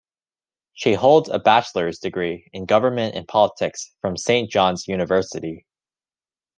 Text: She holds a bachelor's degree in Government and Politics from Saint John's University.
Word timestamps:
She 0.73 0.95
holds 0.95 1.29
a 1.29 1.37
bachelor's 1.37 1.99
degree 1.99 2.49
in 2.53 2.65
Government 2.65 3.13
and 3.13 3.27
Politics 3.27 3.93
from 4.01 4.17
Saint 4.17 4.49
John's 4.49 4.87
University. 4.87 5.67